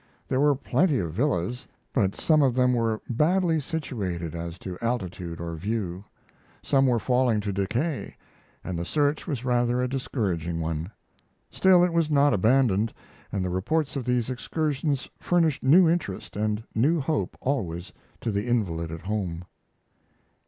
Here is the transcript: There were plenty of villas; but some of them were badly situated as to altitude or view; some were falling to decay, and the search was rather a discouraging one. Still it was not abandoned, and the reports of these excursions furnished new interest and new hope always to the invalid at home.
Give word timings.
There 0.27 0.39
were 0.39 0.55
plenty 0.55 0.97
of 0.97 1.11
villas; 1.13 1.67
but 1.93 2.15
some 2.15 2.41
of 2.41 2.55
them 2.55 2.73
were 2.73 3.01
badly 3.07 3.59
situated 3.59 4.33
as 4.33 4.57
to 4.57 4.75
altitude 4.81 5.39
or 5.39 5.53
view; 5.55 6.03
some 6.63 6.87
were 6.87 6.97
falling 6.97 7.39
to 7.41 7.53
decay, 7.53 8.15
and 8.63 8.79
the 8.79 8.83
search 8.83 9.27
was 9.27 9.45
rather 9.45 9.79
a 9.79 9.87
discouraging 9.87 10.59
one. 10.59 10.89
Still 11.51 11.83
it 11.83 11.93
was 11.93 12.09
not 12.09 12.33
abandoned, 12.33 12.91
and 13.31 13.45
the 13.45 13.51
reports 13.51 13.95
of 13.95 14.03
these 14.05 14.31
excursions 14.31 15.07
furnished 15.19 15.61
new 15.61 15.87
interest 15.87 16.35
and 16.35 16.63
new 16.73 16.99
hope 16.99 17.37
always 17.39 17.93
to 18.21 18.31
the 18.31 18.47
invalid 18.47 18.89
at 18.91 19.01
home. 19.01 19.45